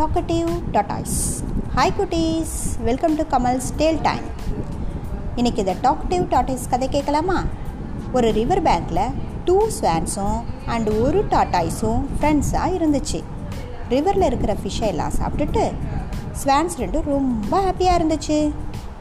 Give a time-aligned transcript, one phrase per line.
[0.00, 1.16] Talkative tortoise
[1.76, 2.52] hi குட்டீஸ்
[2.82, 4.26] welcome to Kamal's tale time
[5.36, 7.36] இன்றைக்கி இந்த டாக்கட்டிவ் டாட்டாய்ஸ் கதை கேட்கலாமா?
[8.12, 9.02] ஒரு ரிவர் பேங்கில்
[9.44, 13.20] டூ ஸ்வான்ஸும் அண்ட் ஒரு டாட்டாய்ஸும் ஃப்ரெண்ட்ஸாக இருந்துச்சு.
[13.90, 15.64] ரிவரில் இருக்கிற ஃபிஷ்ஷை எல்லாம் சாப்பிட்டுட்டு
[16.42, 18.52] ஸ்வான்ஸ் ரெண்டும் ரொம்ப ஹாப்பியாக இருந்துச்சு.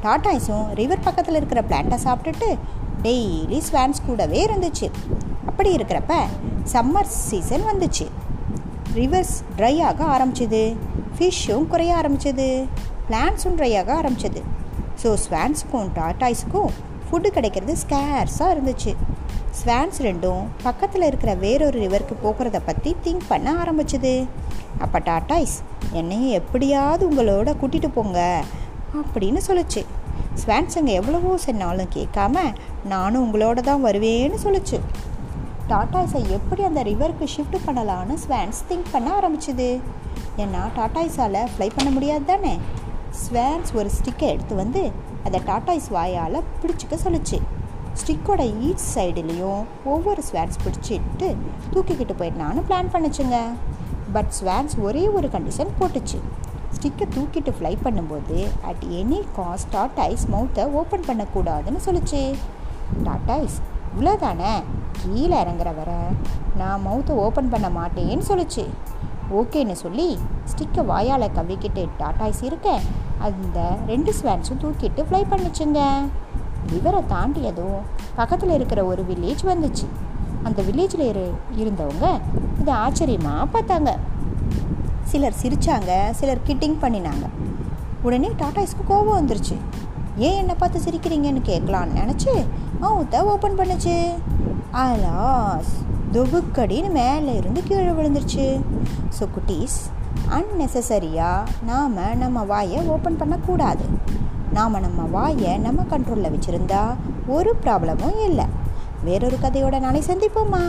[0.04, 2.58] டாட்டாய்ஸும் ரிவர் பக்கத்தில் இருக்கிற பிளான்ட்டை சாப்பிட்டுட்டு
[3.04, 4.90] டெய்லி ஸ்வான்ஸ் கூடவே இருந்துச்சு.
[5.46, 6.16] அப்படி இருக்கிறப்ப
[6.74, 8.08] சம்மர் சீசன் வந்துச்சு.
[8.98, 10.62] ரிவர்ஸ் ட்ரை ஆக ஆரம்பிச்சது.
[11.16, 12.48] ஃபிஷ்ஷும் குறைய ஆரம்பிச்சது.
[13.10, 14.42] பிளான்ஸும் ட்ரை ஆக ஆரம்பிச்சது.
[15.02, 16.72] ஸோ ஸ்வான்ஸுக்கும் டாட்டாய்ஸுக்கும்
[17.06, 18.92] ஃபுட்டு கிடைக்கிறது ஸ்கேர்ஸாக இருந்துச்சு.
[19.60, 24.14] ஸ்வான்ஸ் ரெண்டும் பக்கத்தில் இருக்கிற வேறொரு ரிவருக்கு போகிறத பற்றி திங்க் பண்ண ஆரம்பிச்சது.
[24.80, 25.56] அப்போ டாட்டாய்ஸ்
[25.92, 28.44] என்னையும் எப்படியாவது உங்களோட கூட்டிகிட்டு போங்க
[29.02, 29.84] அப்படின்னு சொல்லுச்சு.
[30.42, 32.54] ஸ்வான்ஸுங்க எவ்வளவோ சொன்னாலும் கேட்காம
[32.86, 34.80] நானும் உங்களோட தான் வருவேன்னு சொல்லுச்சு.
[35.72, 39.68] டாட்டாய்ஸை எப்படி அந்த ரிவருக்கு ஷிஃப்ட் பண்ணலான்னு ஸ்வான்ஸ் திங்க் பண்ண ஆரம்பிச்சுது.
[40.44, 42.54] ஏன்னா டாட்டாய்ஸால் ஃப்ளை பண்ண முடியாது தானே?
[43.24, 44.84] ஸ்வான்ஸ் ஒரு ஸ்டிக்கை எடுத்து வந்து
[45.26, 47.40] அதை டாட்டாய்ஸ் வாயால் பிடிச்சிக்க சொல்லிச்சு.
[48.02, 49.62] ஸ்டிக்கோட ஈச் சைடுலேயும்
[49.94, 51.30] ஒவ்வொரு ஸ்வான்ஸ் பிடிச்சிட்டு
[51.74, 53.38] தூக்கிக்கிட்டு போயிடலான்னு பிளான் பண்ணுச்சுங்க.
[54.18, 56.20] பட் ஸ்வான்ஸ் ஒரே ஒரு கண்டிஷன் போட்டுச்சு.
[56.78, 58.40] ஸ்டிக்கை தூக்கிட்டு ஃப்ளை பண்ணும்போது
[58.72, 62.22] அட் எனி காஸ்ட் டாட்டாய்ஸ் மவுத்தை ஓப்பன் பண்ணக்கூடாதுன்னு சொல்லிச்சு.
[63.08, 63.58] டாட்டாய்ஸ்
[63.94, 64.54] இவ்வளோதானே
[65.02, 65.92] கீழே இறங்குற வர
[66.60, 68.66] நான் மவுத்தை ஓப்பன் பண்ண மாட்டேன்னு சொல்லிச்சு.
[69.40, 70.08] ஓகேன்னு சொல்லி
[70.52, 72.70] ஸ்டிக்கை வாயால் கவிக்கிட்டு டாட்டாய்ஸ் இருக்க
[73.28, 73.60] அந்த
[73.92, 75.82] ரெண்டு ஸ்வான்ஸும் தூக்கிட்டு ஃப்ளை பண்ணிச்சுங்க.
[76.78, 77.80] இவரை தாண்டியதும்
[78.16, 79.88] பக்கத்தில் இருக்கிற ஒரு வில்லேஜ் வந்துச்சு.
[80.48, 81.26] அந்த வில்லேஜில் இரு
[81.62, 82.08] இருந்தவங்க
[82.62, 83.92] இதை ஆச்சரியமாக பார்த்தாங்க.
[85.12, 87.26] சிலர் சிரித்தாங்க சிலர் கிட்டிங் பண்ணினாங்க.
[88.06, 89.56] உடனே டாட்டாய்ஸ்க்கு கோபம் வந்துருச்சு.
[90.28, 92.34] ஏன் என்னை பார்த்து சிரிக்கிறீங்கன்னு கேட்கலான்னு நினச்சி
[92.82, 93.96] மவுத்தை ஓப்பன் பண்ணுச்சு.
[94.74, 95.72] அலாஸ்
[96.14, 98.62] துபுக்கடின்னு மேலே இருந்து கீழே விழுந்துருச்சு.
[99.20, 99.78] ஸோ குட்டீஸ்
[100.30, 103.86] அன்னெசரியாக நாம் நம்ம வாயை ஓப்பன் பண்ணக்கூடாது.
[104.54, 106.96] நாம் நம்ம வாயை நம்ம கண்ட்ரோலில் வச்சுருந்தா
[107.28, 108.46] ஒரு ப்ராப்ளமும் இல்லை.
[109.04, 110.64] வேறொரு கதையோட நாளை சந்திப்போம்மா